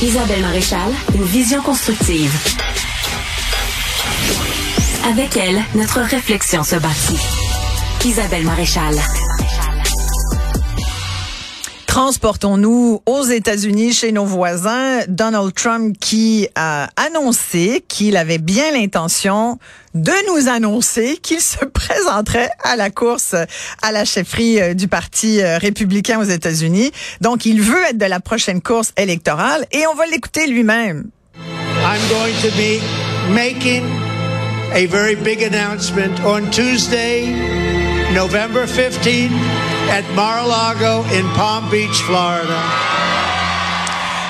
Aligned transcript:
Isabelle 0.00 0.42
Maréchal, 0.42 0.92
une 1.12 1.24
vision 1.24 1.60
constructive. 1.60 2.32
Avec 5.10 5.36
elle, 5.36 5.60
notre 5.74 6.00
réflexion 6.02 6.62
se 6.62 6.76
bâtit. 6.76 7.18
Isabelle 8.04 8.44
Maréchal. 8.44 8.94
Transportons-nous 11.88 13.00
aux 13.06 13.24
États-Unis 13.24 13.94
chez 13.94 14.12
nos 14.12 14.26
voisins. 14.26 15.00
Donald 15.08 15.54
Trump 15.54 15.96
qui 15.98 16.46
a 16.54 16.90
annoncé 16.96 17.82
qu'il 17.88 18.18
avait 18.18 18.36
bien 18.36 18.72
l'intention 18.72 19.58
de 19.94 20.12
nous 20.28 20.48
annoncer 20.50 21.16
qu'il 21.16 21.40
se 21.40 21.64
présenterait 21.72 22.50
à 22.62 22.76
la 22.76 22.90
course 22.90 23.34
à 23.82 23.90
la 23.90 24.04
chefferie 24.04 24.60
euh, 24.60 24.74
du 24.74 24.86
Parti 24.86 25.40
euh, 25.40 25.56
républicain 25.56 26.20
aux 26.20 26.24
États-Unis. 26.24 26.92
Donc, 27.22 27.46
il 27.46 27.62
veut 27.62 27.82
être 27.88 27.98
de 27.98 28.04
la 28.04 28.20
prochaine 28.20 28.60
course 28.60 28.92
électorale 28.98 29.64
et 29.72 29.86
on 29.86 29.94
va 29.94 30.06
l'écouter 30.06 30.46
lui-même. 30.46 31.10
I'm 31.36 32.08
going 32.10 32.34
to 32.42 32.50
be 32.54 32.82
making 33.32 33.82
a 34.74 34.86
very 34.86 35.16
big 35.16 35.42
announcement 35.42 36.20
on 36.22 36.50
Tuesday, 36.50 37.34
November 38.14 38.66
15th 38.66 39.67
at 39.90 40.04
Mar-a-Lago 40.14 41.04
in 41.14 41.26
Palm 41.34 41.68
Beach, 41.70 42.02
Florida. 42.06 42.58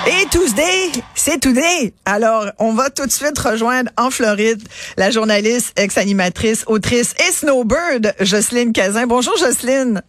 Et 0.07 0.27
Tuesday, 0.31 1.03
c'est 1.15 1.39
Today. 1.41 1.93
Alors, 2.07 2.47
on 2.59 2.73
va 2.73 2.89
tout 2.91 3.05
de 3.05 3.11
suite 3.11 3.39
rejoindre 3.39 3.91
en 3.99 4.11
Floride 4.11 4.63
la 4.97 5.11
journaliste, 5.11 5.79
ex-animatrice, 5.79 6.65
autrice 6.67 7.15
et 7.19 7.33
snowbird, 7.33 8.15
Jocelyne 8.21 8.73
Cazin. 8.73 9.07
Bonjour, 9.07 9.37
Jocelyne. 9.37 10.01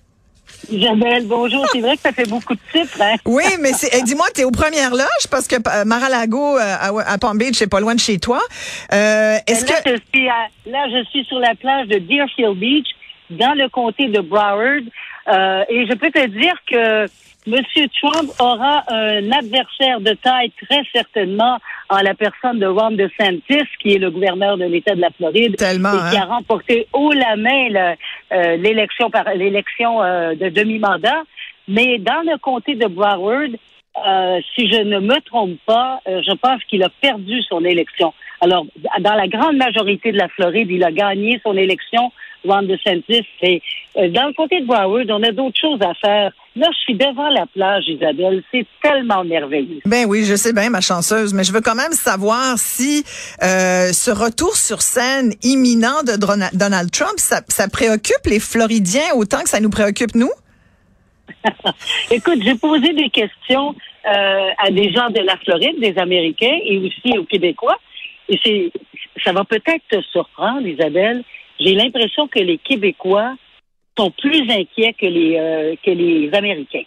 Isabelle, 0.72 1.26
bonjour. 1.26 1.66
C'est 1.74 1.82
vrai 1.82 1.96
que 1.96 2.04
ça 2.04 2.12
fait 2.12 2.30
beaucoup 2.30 2.54
de 2.54 2.60
titres. 2.72 3.02
Hein? 3.02 3.16
Oui, 3.26 3.44
mais 3.60 3.74
c'est, 3.74 3.90
eh, 3.92 4.04
dis-moi, 4.04 4.28
tu 4.34 4.42
es 4.42 4.44
aux 4.44 4.52
premières 4.52 4.92
loges 4.92 5.28
parce 5.32 5.48
que 5.48 5.56
euh, 5.56 5.84
Mar-a-Lago 5.84 6.58
euh, 6.58 6.76
à, 6.80 6.92
à 7.14 7.18
Palm 7.18 7.38
Beach, 7.38 7.56
c'est 7.58 7.68
pas 7.68 7.80
loin 7.80 7.96
de 7.96 8.00
chez 8.00 8.20
toi. 8.20 8.40
Euh, 8.94 9.38
est-ce 9.48 9.66
là, 9.66 9.82
que 9.82 9.90
je 9.96 10.02
suis 10.14 10.30
à- 10.30 10.70
là, 10.70 10.86
je 10.94 11.04
suis 11.10 11.26
sur 11.26 11.40
la 11.40 11.56
plage 11.56 11.88
de 11.88 11.98
Deerfield 11.98 12.58
Beach, 12.60 12.88
dans 13.32 13.54
le 13.54 13.68
comté 13.70 14.08
de 14.08 14.22
Broward. 14.22 14.84
Euh, 15.30 15.64
et 15.70 15.86
je 15.86 15.94
peux 15.94 16.12
te 16.12 16.26
dire 16.28 16.56
que 16.70 17.06
M. 17.48 17.88
Trump 18.02 18.32
aura 18.40 18.84
un 18.90 19.32
adversaire 19.32 20.00
de 20.02 20.14
taille 20.14 20.52
très 20.64 20.84
certainement 20.94 21.58
en 21.90 22.00
la 22.00 22.14
personne 22.14 22.60
de 22.60 22.66
Ron 22.66 22.92
DeSantis, 22.92 23.68
qui 23.82 23.94
est 23.94 23.98
le 23.98 24.12
gouverneur 24.12 24.58
de 24.58 24.66
l'État 24.66 24.96
de 24.96 25.02
la 25.02 25.10
Floride. 25.12 25.56
Tellement, 25.56 25.94
Et 25.94 26.12
qui 26.12 26.18
hein? 26.18 26.24
a 26.24 26.26
remporté 26.26 26.88
haut 26.94 27.14
la 27.14 27.36
main 27.36 27.96
euh, 28.32 28.56
l'élection 28.58 29.10
par 29.10 29.26
l'élection 29.34 30.04
euh, 30.04 30.36
de 30.36 30.50
demi-mandat. 30.50 31.24
Mais 31.68 32.00
dans 32.00 32.22
le 32.26 32.38
comté 32.40 32.76
de 32.76 32.88
Broward, 32.88 33.52
euh, 34.08 34.40
si 34.56 34.72
je 34.72 34.82
ne 34.82 35.00
me 35.00 35.20
trompe 35.22 35.58
pas, 35.66 36.02
euh, 36.08 36.22
je 36.26 36.34
pense 36.34 36.64
qu'il 36.66 36.84
a 36.84 36.90
perdu 37.02 37.42
son 37.44 37.64
élection. 37.64 38.14
Alors, 38.42 38.66
dans 39.02 39.16
la 39.16 39.28
grande 39.28 39.58
majorité 39.58 40.12
de 40.12 40.18
la 40.18 40.30
Floride, 40.30 40.70
il 40.70 40.84
a 40.84 40.92
gagné 40.92 41.42
son 41.44 41.58
élection, 41.58 42.12
Ron 42.46 42.64
DeSantis. 42.64 43.28
Et 43.42 43.62
euh, 43.98 44.10
dans 44.10 44.28
le 44.28 44.34
comté 44.34 44.62
de 44.62 44.66
Broward, 44.66 45.10
on 45.10 45.24
a 45.24 45.32
d'autres 45.32 45.60
choses 45.60 45.82
à 45.82 45.94
faire. 45.94 46.32
Là, 46.56 46.68
je 46.72 46.78
suis 46.80 46.96
devant 46.96 47.30
la 47.30 47.46
plage, 47.48 47.84
Isabelle. 47.88 48.44
C'est 48.52 48.66
tellement 48.82 49.24
merveilleux. 49.24 49.80
Ben 49.86 50.06
oui, 50.08 50.24
je 50.26 50.36
sais 50.36 50.54
bien, 50.54 50.70
ma 50.70 50.82
chanceuse, 50.82 51.34
mais 51.34 51.44
je 51.44 51.52
veux 51.52 51.62
quand 51.62 51.76
même 51.76 51.92
savoir 51.92 52.58
si 52.58 53.04
euh, 53.44 53.92
ce 53.92 54.12
retour 54.12 54.56
sur 54.56 54.82
scène 54.82 55.34
imminent 55.44 56.04
de 56.04 56.16
Donald 56.56 56.92
Trump, 56.92 57.18
ça, 57.18 57.42
ça 57.48 57.68
préoccupe 57.68 58.26
les 58.26 58.40
Floridiens 58.40 59.14
autant 59.16 59.42
que 59.42 59.50
ça 59.50 59.60
nous 59.60 59.70
préoccupe 59.70 60.16
nous? 60.16 60.32
Écoute, 62.12 62.40
j'ai 62.44 62.56
posé 62.56 62.94
des 62.94 63.10
questions 63.10 63.76
euh, 64.06 64.50
à 64.58 64.72
des 64.72 64.92
gens 64.92 65.10
de 65.10 65.20
la 65.20 65.38
Floride, 65.38 65.80
des 65.80 65.98
Américains 65.98 66.58
et 66.64 66.78
aussi 66.78 67.18
aux 67.18 67.26
Québécois. 67.26 67.78
Et 68.30 68.40
c'est, 68.44 68.72
ça 69.24 69.34
va 69.34 69.44
peut-être 69.44 69.84
te 69.90 70.02
surprendre, 70.12 70.66
Isabelle. 70.66 71.24
J'ai 71.60 71.74
l'impression 71.74 72.28
que 72.28 72.40
les 72.40 72.58
Québécois 72.58 73.36
sont 73.98 74.12
plus 74.12 74.50
inquiets 74.50 74.94
que 74.94 75.06
les 75.06 75.36
euh, 75.38 75.76
que 75.84 75.92
les 75.92 76.30
Américains. 76.34 76.84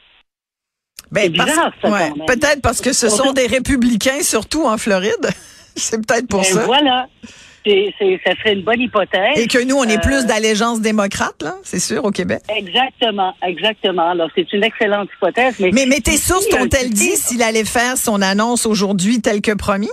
Ben, 1.11 1.25
C'est 1.25 1.29
bizarre, 1.31 1.73
ça, 1.83 1.91
ouais, 1.91 2.09
quand 2.09 2.17
même. 2.17 2.27
peut-être 2.27 2.63
parce 2.63 2.81
que 2.81 2.93
ce 2.95 3.09
sont 3.11 3.33
des 3.33 3.47
républicains, 3.47 4.23
surtout 4.23 4.65
en 4.65 4.79
Floride. 4.79 5.29
C'est 5.77 6.07
peut-être 6.07 6.27
pour 6.29 6.41
Ben, 6.41 6.45
ça. 6.47 6.65
Voilà. 6.65 7.09
C'est, 7.65 7.95
c'est, 7.99 8.21
ça 8.27 8.35
serait 8.37 8.55
une 8.55 8.63
bonne 8.63 8.81
hypothèse. 8.81 9.37
Et 9.39 9.47
que 9.47 9.63
nous, 9.65 9.77
on 9.77 9.85
est 9.85 9.99
Euh, 9.99 10.01
plus 10.01 10.27
d'allégeance 10.27 10.81
démocrate, 10.81 11.41
là, 11.43 11.55
c'est 11.63 11.79
sûr, 11.79 12.05
au 12.05 12.11
Québec? 12.11 12.41
Exactement, 12.49 13.35
exactement. 13.47 14.11
Alors, 14.11 14.29
c'est 14.35 14.53
une 14.53 14.65
excellente 14.65 15.09
hypothèse. 15.15 15.61
Mais, 15.61 15.71
Mais, 15.73 15.87
mais 15.87 16.01
tes 16.01 16.17
sources 16.17 16.49
t'ont-elles 16.49 16.91
dit 16.91 17.17
s'il 17.17 17.41
allait 17.43 17.65
faire 17.65 17.97
son 17.97 18.21
annonce 18.21 18.67
aujourd'hui 18.67 19.21
tel 19.21 19.41
que 19.41 19.53
promis? 19.55 19.91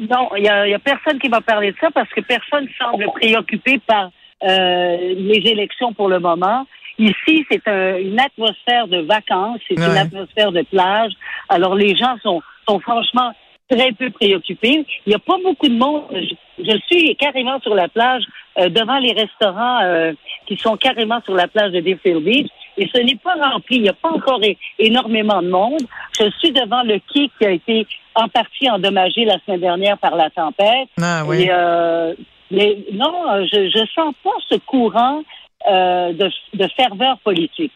Non, 0.00 0.28
il 0.36 0.44
y 0.44 0.48
a, 0.48 0.66
y 0.66 0.74
a 0.74 0.78
personne 0.78 1.18
qui 1.18 1.28
m'a 1.28 1.40
parlé 1.40 1.70
de 1.70 1.76
ça 1.80 1.88
parce 1.92 2.08
que 2.10 2.20
personne 2.22 2.66
semble 2.78 3.04
préoccupé 3.20 3.78
par 3.86 4.10
euh, 4.42 4.96
les 5.16 5.42
élections 5.44 5.92
pour 5.92 6.08
le 6.08 6.18
moment. 6.18 6.66
Ici, 6.98 7.44
c'est 7.50 7.66
un- 7.68 7.96
une 7.98 8.18
atmosphère 8.20 8.88
de 8.88 8.98
vacances, 9.02 9.60
c'est 9.68 9.74
une 9.74 9.82
atmosphère 9.96 10.50
de 10.52 10.62
plage. 10.62 11.12
Alors, 11.48 11.74
les 11.74 11.94
gens 11.96 12.16
sont, 12.22 12.40
sont 12.68 12.80
franchement 12.80 13.32
très 13.68 13.92
peu 13.92 14.10
préoccupés. 14.10 14.84
Il 15.06 15.10
n'y 15.10 15.14
a 15.14 15.18
pas 15.18 15.36
beaucoup 15.42 15.68
de 15.68 15.76
monde. 15.76 16.04
Je, 16.12 16.34
je 16.64 16.78
suis 16.86 17.16
carrément 17.16 17.58
sur 17.60 17.74
la 17.74 17.88
plage, 17.88 18.22
euh, 18.58 18.68
devant 18.68 18.98
les 18.98 19.12
restaurants 19.12 19.80
euh, 19.82 20.12
qui 20.46 20.56
sont 20.56 20.76
carrément 20.76 21.20
sur 21.24 21.34
la 21.34 21.48
plage 21.48 21.72
de 21.72 21.80
Deerfield 21.80 22.24
Beach. 22.24 22.48
Et 22.76 22.88
ce 22.92 23.00
n'est 23.00 23.16
pas 23.16 23.34
rempli. 23.34 23.76
Il 23.76 23.82
n'y 23.82 23.88
a 23.88 23.94
pas 23.94 24.10
encore 24.10 24.40
énormément 24.78 25.42
de 25.42 25.48
monde. 25.48 25.82
Je 26.18 26.28
suis 26.38 26.52
devant 26.52 26.82
le 26.82 26.98
quai 27.12 27.30
qui 27.38 27.46
a 27.46 27.50
été 27.50 27.86
en 28.14 28.28
partie 28.28 28.68
endommagé 28.70 29.24
la 29.24 29.38
semaine 29.44 29.60
dernière 29.60 29.98
par 29.98 30.16
la 30.16 30.30
tempête. 30.30 30.88
Ah 31.00 31.24
oui. 31.26 31.42
Et, 31.42 31.48
euh, 31.50 32.14
mais 32.50 32.78
non, 32.92 33.46
je 33.52 33.70
je 33.70 33.86
sens 33.94 34.14
pas 34.22 34.30
ce 34.48 34.56
courant 34.56 35.22
euh, 35.68 36.12
de, 36.12 36.30
de 36.54 36.68
ferveur 36.76 37.18
politique. 37.18 37.72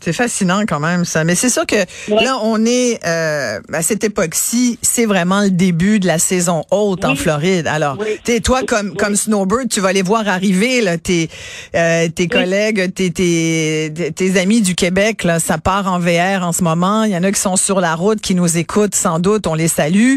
C'est 0.00 0.12
fascinant 0.12 0.60
quand 0.66 0.78
même 0.78 1.04
ça. 1.04 1.24
Mais 1.24 1.34
c'est 1.34 1.48
sûr 1.48 1.66
que 1.66 1.74
Ouais. 1.74 2.22
là, 2.24 2.38
on 2.42 2.64
est 2.64 3.00
euh, 3.04 3.58
à 3.72 3.82
cette 3.82 4.04
époque-ci, 4.04 4.78
c'est 4.80 5.06
vraiment 5.06 5.40
le 5.42 5.50
début 5.50 5.98
de 5.98 6.06
la 6.06 6.20
saison 6.20 6.62
haute 6.70 7.04
en. 7.04 7.16
Floride. 7.16 7.66
Alors, 7.66 7.96
Oui. 7.98 8.06
t'es 8.22 8.38
toi 8.38 8.62
comme 8.62 8.90
Oui. 8.90 8.96
comme 8.96 9.16
snowbird, 9.16 9.68
tu 9.68 9.80
vas 9.80 9.92
les 9.92 10.02
voir 10.02 10.28
arriver 10.28 10.82
là, 10.82 10.98
tes 10.98 11.28
euh, 11.74 12.08
tes 12.10 12.28
collègues, 12.28 12.94
tes, 12.94 13.10
tes 13.10 13.92
tes 14.14 14.38
amis 14.38 14.60
du 14.60 14.76
Québec 14.76 15.24
là, 15.24 15.40
ça 15.40 15.58
part 15.58 15.92
en 15.92 15.98
VR 15.98 16.44
en 16.46 16.52
ce 16.52 16.62
moment. 16.62 17.02
Il 17.02 17.10
y 17.10 17.16
en 17.16 17.24
a 17.24 17.32
qui 17.32 17.40
sont 17.40 17.56
sur 17.56 17.80
la 17.80 17.96
route, 17.96 18.20
qui 18.20 18.36
nous 18.36 18.56
écoutent 18.56 18.94
sans 18.94 19.18
doute. 19.18 19.48
On 19.48 19.54
les 19.54 19.66
salue. 19.66 20.14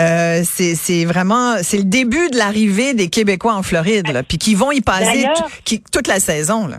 Euh, 0.00 0.42
c'est 0.44 0.74
c'est 0.74 1.04
vraiment 1.04 1.54
c'est 1.62 1.78
le 1.78 1.84
début 1.84 2.30
de 2.30 2.36
l'arrivée 2.36 2.94
des 2.94 3.08
Québécois 3.08 3.54
en 3.54 3.62
Floride 3.62 4.08
là, 4.12 4.24
puis 4.24 4.38
qui 4.38 4.56
vont 4.56 4.72
y 4.72 4.80
passer 4.80 5.24
qui- 5.64 5.80
toute 5.92 6.08
la 6.08 6.18
saison 6.18 6.66
là. 6.66 6.78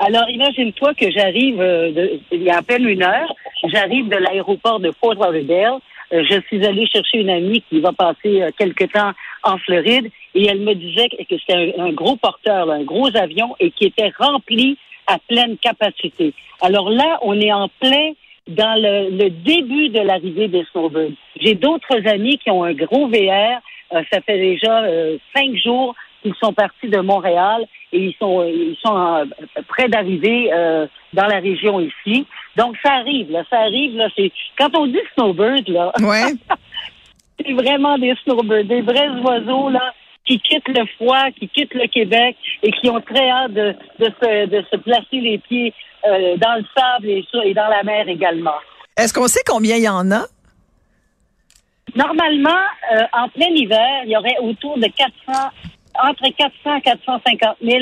Alors, 0.00 0.30
imagine-toi 0.30 0.94
que 0.94 1.10
j'arrive, 1.10 1.60
euh, 1.60 2.18
il 2.30 2.42
y 2.42 2.50
a 2.50 2.58
à 2.58 2.62
peine 2.62 2.88
une 2.88 3.02
heure, 3.02 3.34
j'arrive 3.64 4.08
de 4.08 4.16
l'aéroport 4.16 4.78
de 4.78 4.92
Fort 4.92 5.14
Lauderdale. 5.14 5.80
Euh, 6.12 6.22
je 6.24 6.40
suis 6.42 6.64
allée 6.64 6.86
chercher 6.86 7.18
une 7.18 7.30
amie 7.30 7.62
qui 7.68 7.80
va 7.80 7.92
passer 7.92 8.42
euh, 8.42 8.50
quelque 8.56 8.84
temps 8.84 9.12
en 9.42 9.58
Floride 9.58 10.08
et 10.36 10.46
elle 10.46 10.60
me 10.60 10.74
disait 10.74 11.08
que 11.08 11.36
c'était 11.36 11.74
un, 11.78 11.90
gros 11.90 12.14
porteur, 12.14 12.70
un 12.70 12.84
gros 12.84 13.08
avion 13.16 13.56
et 13.58 13.72
qui 13.72 13.86
était 13.86 14.12
rempli 14.16 14.78
à 15.08 15.18
pleine 15.18 15.58
capacité. 15.58 16.32
Alors 16.60 16.90
là, 16.90 17.18
on 17.22 17.38
est 17.40 17.52
en 17.52 17.68
plein 17.80 18.12
dans 18.46 18.80
le, 18.80 19.10
le 19.10 19.30
début 19.30 19.88
de 19.88 20.00
l'arrivée 20.00 20.46
des 20.46 20.64
snowbirds. 20.70 21.10
J'ai 21.40 21.54
d'autres 21.54 22.06
amis 22.06 22.38
qui 22.38 22.50
ont 22.50 22.62
un 22.62 22.72
gros 22.72 23.08
VR. 23.08 23.60
Ça 23.90 24.20
fait 24.20 24.38
déjà 24.38 24.84
cinq 25.34 25.56
jours 25.56 25.94
qu'ils 26.22 26.34
sont 26.42 26.52
partis 26.52 26.88
de 26.88 26.98
Montréal 27.00 27.64
et 27.92 28.06
ils 28.06 28.14
sont 28.18 28.42
ils 28.44 28.76
sont 28.84 28.96
euh, 28.96 29.24
près 29.68 29.88
d'arriver 29.88 30.50
dans 31.12 31.26
la 31.26 31.38
région 31.40 31.80
ici. 31.80 32.26
Donc 32.56 32.76
ça 32.84 32.92
arrive, 32.92 33.30
là, 33.30 33.44
ça 33.50 33.58
arrive 33.60 33.96
là. 33.96 34.08
C'est 34.16 34.32
quand 34.58 34.70
on 34.76 34.86
dit 34.86 35.00
snowbird 35.14 35.68
là. 35.68 35.92
Ouais. 36.00 36.34
c'est 37.40 37.52
vraiment 37.52 37.98
des 37.98 38.14
snowbirds, 38.24 38.64
des 38.64 38.82
vrais 38.82 39.08
oiseaux 39.08 39.70
là 39.70 39.92
qui 40.28 40.38
quittent 40.40 40.68
le 40.68 40.86
froid, 40.96 41.30
qui 41.38 41.48
quittent 41.48 41.74
le 41.74 41.88
Québec 41.88 42.36
et 42.62 42.70
qui 42.72 42.90
ont 42.90 43.00
très 43.00 43.30
hâte 43.30 43.52
de, 43.52 43.74
de, 43.98 44.04
se, 44.04 44.46
de 44.46 44.64
se 44.70 44.76
placer 44.76 45.20
les 45.20 45.38
pieds 45.38 45.72
euh, 46.06 46.36
dans 46.36 46.56
le 46.56 46.64
sable 46.76 47.08
et, 47.08 47.24
et 47.44 47.54
dans 47.54 47.68
la 47.68 47.82
mer 47.82 48.06
également. 48.08 48.58
Est-ce 48.96 49.14
qu'on 49.14 49.26
sait 49.26 49.42
combien 49.46 49.76
il 49.76 49.84
y 49.84 49.88
en 49.88 50.10
a? 50.10 50.26
Normalement, 51.94 52.60
euh, 52.94 53.02
en 53.12 53.28
plein 53.30 53.48
hiver, 53.48 54.02
il 54.04 54.10
y 54.10 54.16
aurait 54.16 54.36
autour 54.42 54.76
de 54.78 54.86
400, 54.86 55.50
entre 56.02 56.28
400 56.36 56.76
et 56.76 56.80
450 56.82 57.56
000 57.62 57.78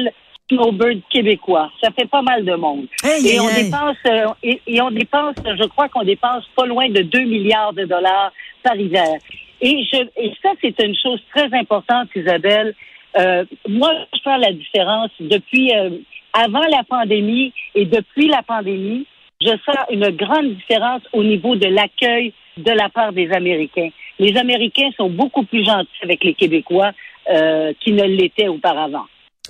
snowbirds 0.48 1.02
québécois. 1.10 1.70
Ça 1.82 1.90
fait 1.90 2.08
pas 2.08 2.22
mal 2.22 2.44
de 2.44 2.54
monde. 2.54 2.86
et, 3.04 3.40
on 3.40 3.48
dépense, 3.48 3.96
euh, 4.06 4.26
et, 4.42 4.80
on 4.80 4.90
dépense, 4.90 5.34
je 5.44 5.66
crois 5.66 5.88
qu'on 5.88 6.04
dépense 6.04 6.44
pas 6.54 6.66
loin 6.66 6.88
de 6.88 7.02
2 7.02 7.20
milliards 7.20 7.72
de 7.72 7.84
dollars 7.84 8.32
par 8.62 8.76
hiver. 8.76 9.18
Et, 9.60 9.84
je, 9.92 10.02
et 10.16 10.32
ça, 10.42 10.50
c'est 10.60 10.80
une 10.82 10.96
chose 10.96 11.20
très 11.34 11.52
importante, 11.54 12.08
Isabelle. 12.14 12.74
Euh, 13.18 13.44
moi, 13.68 13.90
je 14.14 14.20
fais 14.22 14.38
la 14.38 14.52
différence 14.52 15.10
depuis 15.18 15.74
euh, 15.74 15.90
avant 16.32 16.66
la 16.70 16.84
pandémie 16.84 17.52
et 17.74 17.86
depuis 17.86 18.28
la 18.28 18.42
pandémie. 18.42 19.06
Je 19.40 19.50
sens 19.50 19.76
une 19.90 20.10
grande 20.10 20.54
différence 20.54 21.02
au 21.12 21.22
niveau 21.22 21.56
de 21.56 21.66
l'accueil 21.66 22.32
de 22.56 22.70
la 22.70 22.88
part 22.88 23.12
des 23.12 23.30
Américains. 23.32 23.90
Les 24.18 24.36
Américains 24.36 24.90
sont 24.96 25.10
beaucoup 25.10 25.44
plus 25.44 25.64
gentils 25.64 25.88
avec 26.02 26.24
les 26.24 26.34
Québécois 26.34 26.92
euh, 27.30 27.72
qu'ils 27.80 27.96
ne 27.96 28.04
l'étaient 28.04 28.48
auparavant. 28.48 29.06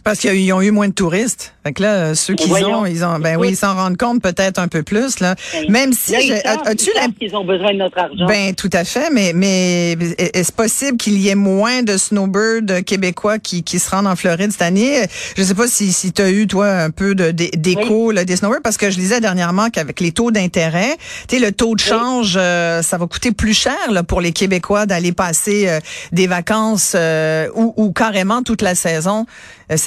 Parce 0.06 0.20
qu'ils 0.20 0.52
ont 0.52 0.62
eu 0.62 0.70
moins 0.70 0.86
de 0.86 0.94
touristes. 0.94 1.52
Fait 1.64 1.72
que 1.72 1.82
là, 1.82 2.14
ceux 2.14 2.34
qu'ils 2.34 2.52
ont, 2.64 2.86
ils 2.86 3.04
ont, 3.04 3.18
ben 3.18 3.36
oui, 3.36 3.48
ils 3.48 3.56
s'en 3.56 3.74
rendent 3.74 3.96
compte 3.96 4.22
peut-être 4.22 4.60
un 4.60 4.68
peu 4.68 4.84
plus 4.84 5.18
là. 5.18 5.34
Ben, 5.52 5.68
Même 5.68 5.92
si, 5.92 6.14
as-tu 6.14 6.90
qu'ils 7.18 7.34
ont 7.34 7.44
besoin 7.44 7.72
de 7.72 7.78
notre 7.78 7.98
argent. 7.98 8.24
Ben 8.28 8.54
tout 8.54 8.70
à 8.72 8.84
fait, 8.84 9.10
mais 9.10 9.32
mais 9.34 9.96
est-ce 10.16 10.52
possible 10.52 10.96
qu'il 10.96 11.18
y 11.18 11.28
ait 11.28 11.34
moins 11.34 11.82
de 11.82 11.96
snowbirds 11.96 12.84
québécois 12.86 13.40
qui 13.40 13.64
qui 13.64 13.80
se 13.80 13.90
rendent 13.90 14.06
en 14.06 14.14
Floride 14.14 14.52
cette 14.52 14.62
année? 14.62 15.08
Je 15.36 15.42
sais 15.42 15.56
pas 15.56 15.66
si 15.66 15.92
si 15.92 16.12
tu 16.12 16.22
as 16.22 16.30
eu 16.30 16.46
toi 16.46 16.68
un 16.68 16.90
peu 16.90 17.16
de 17.16 17.32
d'écho 17.32 18.12
des 18.12 18.36
snowbirds 18.36 18.62
parce 18.62 18.76
que 18.76 18.92
je 18.92 18.98
lisais 18.98 19.20
dernièrement 19.20 19.70
qu'avec 19.70 19.98
les 19.98 20.12
taux 20.12 20.30
d'intérêt, 20.30 20.96
tu 21.26 21.34
sais 21.34 21.44
le 21.44 21.50
taux 21.50 21.74
de 21.74 21.80
change, 21.80 22.36
euh, 22.40 22.80
ça 22.80 22.96
va 22.96 23.08
coûter 23.08 23.32
plus 23.32 23.54
cher 23.54 23.90
là, 23.90 24.04
pour 24.04 24.20
les 24.20 24.30
Québécois 24.30 24.86
d'aller 24.86 25.10
passer 25.10 25.68
euh, 25.68 25.80
des 26.12 26.28
vacances 26.28 26.92
euh, 26.94 27.48
ou, 27.56 27.74
ou 27.76 27.90
carrément 27.90 28.44
toute 28.44 28.62
la 28.62 28.76
saison 28.76 29.26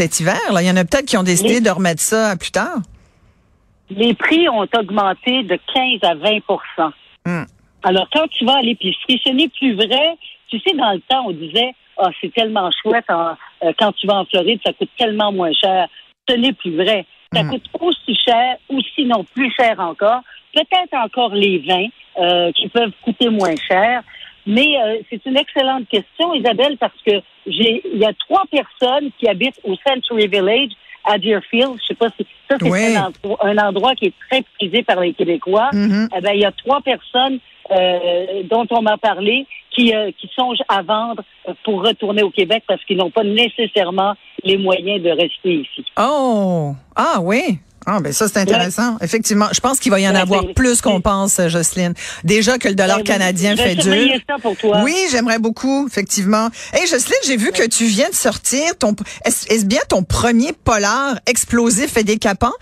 cet 0.09 0.19
hiver. 0.19 0.53
Là. 0.53 0.61
Il 0.61 0.67
y 0.67 0.71
en 0.71 0.75
a 0.77 0.85
peut-être 0.85 1.05
qui 1.05 1.17
ont 1.17 1.23
décidé 1.23 1.61
de 1.61 1.69
remettre 1.69 2.01
ça 2.01 2.35
plus 2.35 2.51
tard. 2.51 2.77
Les 3.89 4.13
prix 4.13 4.47
ont 4.49 4.67
augmenté 4.77 5.43
de 5.43 5.57
15 5.73 6.03
à 6.03 6.15
20% 6.15 6.91
hmm. 7.25 7.43
Alors, 7.83 8.07
quand 8.13 8.27
tu 8.27 8.45
vas 8.45 8.57
à 8.57 8.61
l'épicerie, 8.61 9.21
ce 9.25 9.31
n'est 9.31 9.47
plus 9.47 9.75
vrai. 9.75 10.17
Tu 10.49 10.59
sais, 10.59 10.75
dans 10.75 10.91
le 10.91 10.99
temps, 11.07 11.25
on 11.27 11.31
disait, 11.31 11.73
ah, 11.97 12.09
c'est 12.19 12.33
tellement 12.33 12.69
chouette, 12.83 13.05
euh, 13.09 13.71
quand 13.79 13.93
tu 13.93 14.05
vas 14.05 14.19
en 14.19 14.25
Floride, 14.25 14.59
ça 14.65 14.73
coûte 14.73 14.89
tellement 14.97 15.31
moins 15.31 15.53
cher. 15.53 15.87
Ce 16.27 16.35
n'est 16.35 16.53
plus 16.53 16.75
vrai. 16.75 17.05
Ça 17.33 17.43
hmm. 17.43 17.51
coûte 17.51 17.69
aussi 17.79 18.15
cher, 18.15 18.57
ou 18.69 18.79
sinon 18.95 19.23
plus 19.33 19.51
cher 19.57 19.79
encore. 19.79 20.21
Peut-être 20.53 20.93
encore 20.93 21.33
les 21.33 21.59
vins 21.59 21.87
euh, 22.19 22.51
qui 22.51 22.67
peuvent 22.69 22.91
coûter 23.03 23.29
moins 23.29 23.55
cher. 23.55 24.03
Mais 24.45 24.77
euh, 24.81 24.97
c'est 25.09 25.23
une 25.25 25.37
excellente 25.37 25.87
question, 25.89 26.33
Isabelle, 26.33 26.77
parce 26.77 26.99
que 27.05 27.21
il 27.49 27.97
y 27.97 28.05
a 28.05 28.13
trois 28.27 28.43
personnes 28.51 29.09
qui 29.19 29.27
habitent 29.27 29.59
au 29.63 29.75
Century 29.87 30.27
Village 30.27 30.71
à 31.05 31.17
Deerfield. 31.17 31.77
Je 31.81 31.87
sais 31.87 31.95
pas 31.95 32.09
si 32.17 32.25
ça 32.49 32.57
c'est 32.59 32.95
un, 32.95 33.57
endroit, 33.57 33.95
qui 33.95 34.07
est 34.07 34.13
très 34.29 34.43
prisé 34.57 34.83
par 34.83 34.99
les 34.99 35.13
Québécois. 35.13 35.69
Mm-hmm. 35.73 36.07
Eh 36.17 36.21
ben, 36.21 36.31
il 36.33 36.41
y 36.41 36.45
a 36.45 36.51
trois 36.51 36.81
personnes 36.81 37.39
euh, 37.71 38.43
dont 38.49 38.65
on 38.71 38.81
m'a 38.81 38.97
parlé 38.97 39.45
qui, 39.71 39.93
euh, 39.93 40.11
qui 40.19 40.29
songent 40.35 40.63
à 40.67 40.81
vendre 40.81 41.23
pour 41.63 41.85
retourner 41.85 42.23
au 42.23 42.31
Québec 42.31 42.63
parce 42.67 42.83
qu'ils 42.85 42.97
n'ont 42.97 43.11
pas 43.11 43.23
nécessairement 43.23 44.15
les 44.43 44.57
moyens 44.57 45.01
de 45.03 45.09
rester 45.09 45.61
ici. 45.61 45.85
Oh, 45.99 46.73
ah 46.95 47.19
oui. 47.21 47.59
Ah, 47.85 47.99
ben 47.99 48.11
ça, 48.13 48.27
c'est 48.27 48.39
intéressant. 48.39 48.97
Effectivement, 49.01 49.47
je 49.51 49.59
pense 49.59 49.79
qu'il 49.79 49.91
va 49.91 49.99
y 49.99 50.07
en 50.07 50.15
avoir 50.15 50.43
plus 50.55 50.81
qu'on 50.81 51.01
pense, 51.01 51.39
Jocelyne. 51.47 51.93
Déjà 52.23 52.57
que 52.57 52.67
le 52.67 52.75
dollar 52.75 52.97
ben, 52.97 53.03
canadien 53.03 53.55
fait 53.55 53.75
dur. 53.75 54.19
Ça 54.27 54.35
pour 54.41 54.55
toi. 54.57 54.81
Oui, 54.83 54.95
j'aimerais 55.11 55.39
beaucoup, 55.39 55.87
effectivement. 55.87 56.49
Hey, 56.73 56.87
Jocelyne, 56.87 57.19
j'ai 57.25 57.37
vu 57.37 57.51
que 57.51 57.65
tu 57.67 57.85
viens 57.85 58.09
de 58.09 58.15
sortir 58.15 58.77
ton, 58.77 58.95
est-ce 59.25 59.65
bien 59.65 59.81
ton 59.87 60.03
premier 60.03 60.53
polar 60.53 61.19
explosif 61.25 61.97
et 61.97 62.03
décapant? 62.03 62.53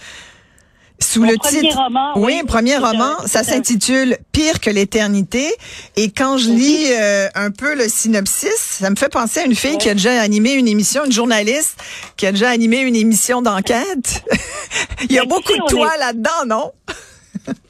Sous 0.99 1.23
le 1.23 1.37
titre. 1.37 1.77
Roman, 1.77 2.13
oui, 2.15 2.41
premier 2.47 2.77
roman. 2.77 3.13
Ça 3.27 3.43
s'intitule 3.43 4.17
Pire 4.31 4.59
que 4.59 4.71
l'éternité. 4.71 5.53
Et 5.95 6.09
quand 6.09 6.37
je 6.37 6.49
lis 6.49 6.87
euh, 6.89 7.27
un 7.35 7.51
peu 7.51 7.75
le 7.75 7.87
synopsis, 7.87 8.49
ça 8.57 8.89
me 8.89 8.95
fait 8.95 9.09
penser 9.09 9.41
à 9.41 9.45
une 9.45 9.55
fille 9.55 9.77
qui 9.77 9.89
a 9.89 9.93
déjà 9.93 10.19
animé 10.19 10.53
une 10.53 10.67
émission, 10.67 11.05
une 11.05 11.11
journaliste 11.11 11.77
qui 12.15 12.25
a 12.25 12.31
déjà 12.31 12.49
animé 12.49 12.79
une 12.79 12.95
émission 12.95 13.41
d'enquête. 13.43 14.23
Il 15.09 15.11
y 15.11 15.19
a 15.19 15.25
beaucoup 15.25 15.53
de 15.53 15.69
toi 15.69 15.91
là-dedans, 15.99 16.45
non? 16.47 16.71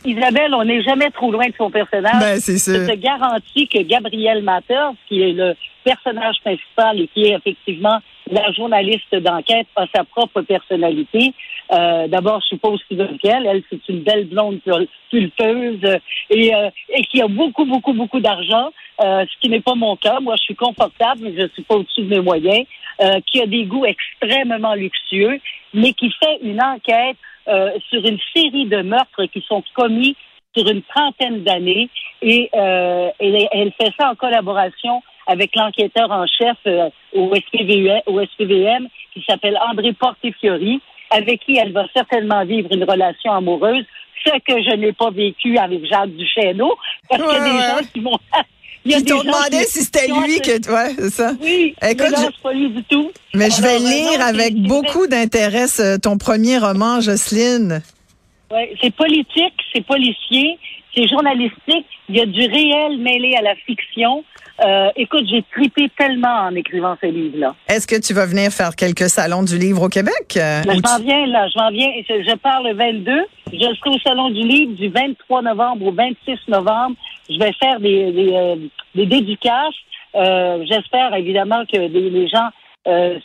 Isabelle, 0.05 0.53
on 0.53 0.63
n'est 0.63 0.81
jamais 0.83 1.09
trop 1.11 1.31
loin 1.31 1.47
de 1.47 1.53
son 1.57 1.69
personnage. 1.69 2.19
Ben, 2.19 2.39
c'est 2.39 2.57
Je 2.57 2.88
te 2.88 2.95
garantis 2.95 3.67
que 3.67 3.81
Gabriel 3.83 4.44
Matter, 4.44 4.88
qui 5.07 5.21
est 5.21 5.33
le 5.33 5.53
personnage 5.83 6.35
principal 6.44 6.99
et 6.99 7.07
qui 7.07 7.25
est 7.25 7.35
effectivement 7.35 7.99
la 8.29 8.51
journaliste 8.51 9.15
d'enquête, 9.15 9.67
a 9.75 9.85
sa 9.94 10.03
propre 10.03 10.41
personnalité. 10.41 11.33
Euh, 11.72 12.08
D'abord, 12.08 12.40
je 12.42 12.48
suis 12.48 12.58
pas 12.58 12.69
aussi 12.69 12.84
qu'elle. 13.22 13.46
Elle, 13.46 13.64
c'est 13.69 13.90
une 13.90 14.02
belle 14.02 14.25
blonde 14.25 14.60
pulpeuse 15.10 15.80
euh, 15.84 15.98
et, 16.30 16.54
euh, 16.54 16.69
et 16.90 17.04
qui 17.04 17.22
a 17.22 17.28
beaucoup, 17.28 17.66
beaucoup, 17.66 17.94
beaucoup 17.94 18.19
d'argent, 18.19 18.72
euh, 19.02 19.25
ce 19.25 19.40
qui 19.42 19.50
n'est 19.50 19.62
pas 19.62 19.75
mon 19.75 19.96
cas. 19.96 20.19
Moi, 20.19 20.36
je 20.38 20.44
suis 20.44 20.56
confortable, 20.56 21.22
mais 21.24 21.34
je 21.36 21.48
suis 21.54 21.64
pas 21.64 21.75
au-dessus 21.75 22.04
de 22.04 22.16
mes 22.16 22.22
moyens. 22.22 22.66
qui 23.28 23.40
a 23.40 23.46
des 23.46 23.66
goûts 23.66 23.86
extrêmement 23.86 24.74
luxueux, 24.74 25.40
mais 25.72 25.94
qui 25.94 26.10
fait 26.19 26.40
une 26.42 26.60
enquête 26.60 27.18
sur 27.90 28.04
une 28.04 28.18
série 28.36 28.66
de 28.66 28.81
meurtres 28.81 29.25
qui 29.25 29.42
sont 29.48 29.64
commis 29.75 30.16
sur 30.56 30.68
une 30.68 30.81
trentaine 30.81 31.44
d'années 31.44 31.90
et, 32.24 32.50
et, 33.19 33.47
elle 33.52 33.71
fait 33.80 33.94
ça 34.00 34.09
en 34.09 34.16
collaboration 34.16 35.04
avec 35.28 35.56
l'enquêteur 35.56 36.09
en 36.09 36.26
chef 36.26 36.57
SPVM, 37.14 38.02
au 38.07 38.19
SPVM 38.19 38.88
qui 39.14 39.24
s'appelle 39.30 39.59
André 39.69 39.94
Portefiori 39.94 40.81
avec 41.09 41.42
qui 41.45 41.57
elle 41.57 41.71
va 41.71 41.85
certainement 41.94 42.44
vivre 42.45 42.69
une 42.71 42.83
relation 42.83 43.31
amoureuse, 43.31 43.85
ce 44.26 44.31
que 44.31 44.61
je 44.61 44.76
n'ai 44.76 44.94
pas 44.94 45.11
vécu 45.11 45.57
avec 45.57 45.85
Jacques 45.85 46.16
Duchesneau, 46.16 46.76
parce 47.09 47.21
qu'il 47.21 47.31
y 47.31 47.35
a 47.35 47.44
des 47.44 47.49
gens 47.49 47.90
qui 47.94 47.99
vont... 47.99 48.18
Qui 48.85 49.04
t'ont 49.04 49.21
demandé 49.21 49.64
si 49.66 49.83
c'était 49.83 50.07
lui 50.07 50.40
que 50.40 50.71
ouais, 50.71 50.95
c'est 50.97 51.09
ça. 51.09 51.33
Oui, 51.42 51.76
Écoute, 51.81 52.07
je... 52.07 52.42
pas 52.42 52.54
lui 52.54 52.69
du 52.69 52.83
tout. 52.85 53.11
Mais 53.33 53.49
je 53.49 53.61
vais 53.61 53.76
euh, 53.76 53.80
lire 53.80 54.21
avec 54.21 54.56
beaucoup 54.56 55.07
d'intérêt 55.07 55.66
ton 56.02 56.18
premier 56.18 56.57
roman, 56.57 57.02
Jocelyne. 57.02 57.81
Oui, 58.49 58.61
c'est 58.81 58.95
politique, 58.95 59.56
c'est 59.73 59.85
policier, 59.85 60.57
c'est 60.95 61.06
journalistique. 61.07 61.85
Il 62.07 62.16
y 62.16 62.21
a 62.21 62.26
du 62.26 62.40
réel 62.40 62.97
mêlé 62.99 63.35
à 63.35 63.42
la 63.42 63.56
fiction. 63.56 64.23
Euh, 64.66 64.90
écoute, 64.95 65.23
j'ai 65.30 65.44
tripé 65.54 65.90
tellement 65.97 66.47
en 66.47 66.56
écrivant 66.56 66.97
ce 67.02 67.07
livre-là. 67.07 67.56
Est-ce 67.68 67.85
que 67.85 67.99
tu 67.99 68.14
vas 68.14 68.26
venir 68.26 68.52
faire 68.52 68.76
quelques 68.76 69.09
salons 69.09 69.44
du 69.44 69.57
livre 69.57 69.83
au 69.83 69.90
Québec? 69.90 70.33
Ben, 70.35 70.64
je 70.66 70.81
m'en 70.81 70.99
viens, 70.99 71.28
là. 71.28 71.47
Je 71.47 71.59
m'en 71.59 71.69
viens. 71.69 71.92
Je, 72.09 72.23
je 72.28 72.35
pars 72.37 72.64
le 72.64 72.73
22. 72.73 73.11
Je 73.54 73.76
serai 73.76 73.90
au 73.90 73.99
Salon 73.99 74.30
du 74.30 74.42
livre 74.42 74.73
du 74.73 74.90
23 74.90 75.42
novembre 75.44 75.85
au 75.85 75.92
26 75.92 76.37
novembre. 76.47 76.95
Je 77.30 77.37
vais 77.37 77.54
faire 77.54 77.80
des, 77.80 78.11
des, 78.11 78.33
euh, 78.33 78.56
des 78.95 79.06
dédicaces. 79.06 79.76
Euh, 80.16 80.64
J'espère 80.68 81.14
évidemment 81.14 81.64
que 81.71 81.78
les 81.78 82.28
gens 82.28 82.49
euh, 82.87 83.19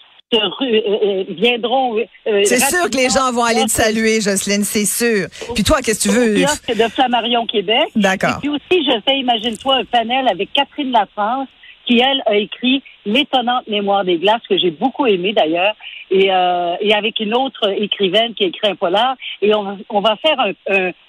viendront. 1.30 1.96
Euh, 2.26 2.42
c'est 2.44 2.60
sûr 2.60 2.88
que 2.90 2.96
les 2.96 3.08
gens 3.08 3.32
vont 3.32 3.44
aller 3.44 3.64
te 3.64 3.70
saluer, 3.70 4.20
Jocelyne, 4.20 4.64
c'est 4.64 4.86
sûr. 4.86 5.28
Puis 5.54 5.64
toi, 5.64 5.78
qu'est-ce 5.82 6.08
que 6.08 6.12
tu 6.12 6.18
veux? 6.18 6.46
C'est 6.66 6.76
de 6.76 6.88
Flammarion, 6.88 7.46
Québec. 7.46 7.88
D'accord. 7.96 8.38
Puis 8.40 8.48
aussi, 8.48 8.84
je 8.84 9.00
fais, 9.06 9.18
imagine-toi, 9.18 9.76
un 9.76 9.84
panel 9.84 10.28
avec 10.28 10.52
Catherine 10.52 10.92
Lafrance, 10.92 11.48
qui, 11.86 12.00
elle, 12.00 12.22
a 12.26 12.36
écrit 12.36 12.82
L'étonnante 13.04 13.66
mémoire 13.66 14.04
des 14.04 14.18
glaces, 14.18 14.42
que 14.48 14.56
j'ai 14.56 14.70
beaucoup 14.70 15.06
aimé 15.06 15.32
d'ailleurs, 15.32 15.74
et, 16.12 16.26
et 16.26 16.94
avec 16.94 17.18
une 17.18 17.34
autre 17.34 17.68
écrivaine 17.76 18.32
qui 18.34 18.44
a 18.44 18.46
écrit 18.46 18.68
un 18.68 18.76
polar. 18.76 19.16
Et 19.40 19.52
on, 19.56 19.76
on 19.88 20.00
va 20.00 20.14
faire 20.16 20.38
un, 20.38 20.52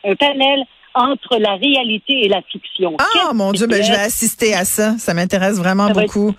un, 0.04 0.16
panel 0.16 0.64
entre 0.96 1.38
la 1.40 1.56
réalité 1.56 2.26
et 2.26 2.30
la 2.30 2.42
fiction. 2.52 2.96
Ah, 3.00 3.34
mon 3.34 3.52
Dieu, 3.52 3.68
ben, 3.68 3.84
je 3.84 3.92
vais 3.92 3.98
assister 3.98 4.54
à 4.54 4.64
ça. 4.66 4.96
Ça 5.00 5.14
m'intéresse 5.14 5.58
vraiment 5.58 5.88
Ça 5.88 5.94
va 5.94 6.04
être- 6.04 6.08
beaucoup. 6.14 6.34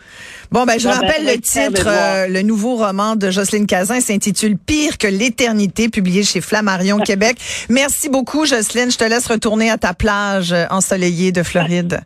Bon, 0.53 0.65
ben, 0.65 0.79
je 0.79 0.87
Ah, 0.89 0.99
ben, 1.01 1.07
rappelle 1.09 1.25
ça 1.43 1.61
va 1.61 1.67
le 1.67 1.73
titre, 1.73 1.89
euh, 1.89 2.27
le 2.29 2.43
nouveau 2.43 2.77
roman 2.77 3.17
de 3.17 3.31
Jocelyne 3.31 3.67
Cazin 3.67 4.01
s'intitule 4.01 4.57
Pire 4.57 4.99
que 4.99 5.07
l'éternité, 5.09 5.89
publié 5.89 6.23
chez 6.23 6.41
Flammarion, 6.41 6.99
Québec. 7.05 7.37
Merci 7.69 8.09
beaucoup, 8.09 8.47
Jocelyne. 8.47 8.91
Je 8.91 8.99
te 8.99 9.05
laisse 9.05 9.27
retourner 9.27 9.71
à 9.71 9.79
ta 9.79 9.95
plage 9.95 10.53
euh, 10.53 10.67
ensoleillée 10.71 11.33
de 11.33 11.43
Floride. 11.43 12.01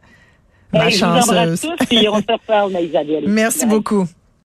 Ma 0.73 0.87
Hey, 0.87 0.93
je 0.93 0.99
vous 1.05 1.11
embrasse 1.11 1.27
chanceuse. 1.27 1.61
tous, 1.63 1.87
puis 1.87 2.09
on 2.09 2.17
se 2.21 2.33
reparle, 2.33 2.73
Isabelle. 2.83 3.25
Merci 3.27 3.67
beaucoup. 3.67 4.07